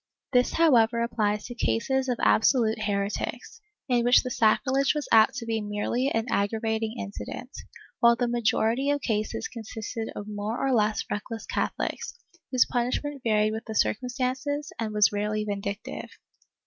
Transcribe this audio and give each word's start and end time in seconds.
^ 0.27 0.31
This 0.33 0.53
however 0.53 1.03
applies 1.03 1.45
to 1.45 1.53
cases 1.53 2.09
of 2.09 2.17
absolute 2.23 2.81
heretics, 2.85 3.61
in 3.87 4.03
which 4.03 4.23
the 4.23 4.31
sacrilege 4.31 4.95
was 4.95 5.07
apt 5.11 5.35
to 5.35 5.45
be 5.45 5.61
merely 5.61 6.07
an 6.09 6.25
aggravating 6.27 6.95
incident, 6.97 7.51
while 7.99 8.15
the 8.15 8.25
great 8.25 8.31
majority 8.31 8.89
of 8.89 8.99
cases 9.01 9.47
consisted 9.47 10.09
of 10.15 10.25
more 10.27 10.57
or 10.59 10.73
less 10.73 11.03
reckless 11.11 11.45
Catholics, 11.45 12.15
whose 12.49 12.65
punishment 12.65 13.21
varied 13.23 13.53
with 13.53 13.65
the 13.65 13.75
circumstances 13.75 14.73
and 14.79 14.91
was 14.91 15.11
rarely 15.11 15.43
vindictive. 15.43 16.09